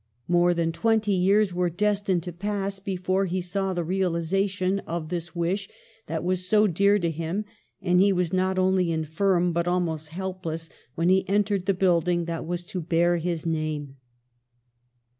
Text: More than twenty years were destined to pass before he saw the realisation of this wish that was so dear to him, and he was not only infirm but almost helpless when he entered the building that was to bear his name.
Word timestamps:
More 0.27 0.55
than 0.55 0.71
twenty 0.71 1.11
years 1.11 1.53
were 1.53 1.69
destined 1.69 2.23
to 2.23 2.31
pass 2.33 2.79
before 2.79 3.25
he 3.25 3.39
saw 3.39 3.71
the 3.71 3.83
realisation 3.83 4.79
of 4.87 5.09
this 5.09 5.35
wish 5.35 5.69
that 6.07 6.23
was 6.23 6.47
so 6.49 6.65
dear 6.65 6.97
to 6.97 7.11
him, 7.11 7.45
and 7.83 7.99
he 8.01 8.11
was 8.11 8.33
not 8.33 8.57
only 8.57 8.91
infirm 8.91 9.53
but 9.53 9.67
almost 9.67 10.07
helpless 10.07 10.71
when 10.95 11.09
he 11.09 11.29
entered 11.29 11.67
the 11.67 11.75
building 11.75 12.25
that 12.25 12.47
was 12.47 12.63
to 12.65 12.81
bear 12.81 13.17
his 13.17 13.45
name. 13.45 13.97